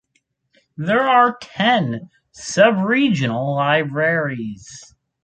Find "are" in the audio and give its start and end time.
1.07-1.37